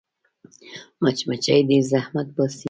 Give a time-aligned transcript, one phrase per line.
[1.01, 2.57] مچمچۍ ډېر زحمت باسي